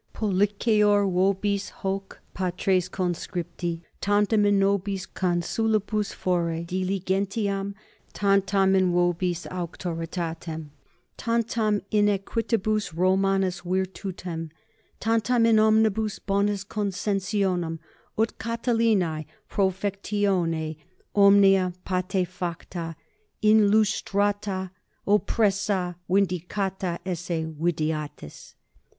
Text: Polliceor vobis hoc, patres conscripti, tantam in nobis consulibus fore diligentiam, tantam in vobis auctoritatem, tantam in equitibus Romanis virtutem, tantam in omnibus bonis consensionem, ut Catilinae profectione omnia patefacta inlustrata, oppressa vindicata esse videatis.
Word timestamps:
Polliceor 0.15 1.05
vobis 1.13 1.69
hoc, 1.69 2.21
patres 2.33 2.89
conscripti, 2.89 3.81
tantam 4.01 4.47
in 4.47 4.57
nobis 4.57 5.05
consulibus 5.05 6.11
fore 6.11 6.63
diligentiam, 6.65 7.75
tantam 8.11 8.73
in 8.75 8.91
vobis 8.91 9.45
auctoritatem, 9.51 10.71
tantam 11.19 11.83
in 11.91 12.07
equitibus 12.07 12.95
Romanis 12.95 13.61
virtutem, 13.61 14.49
tantam 14.99 15.45
in 15.45 15.59
omnibus 15.59 16.17
bonis 16.17 16.65
consensionem, 16.65 17.77
ut 18.17 18.39
Catilinae 18.39 19.27
profectione 19.51 20.77
omnia 21.13 21.75
patefacta 21.85 22.95
inlustrata, 23.43 24.71
oppressa 25.07 25.95
vindicata 26.09 26.97
esse 27.05 27.45
videatis. 27.45 28.55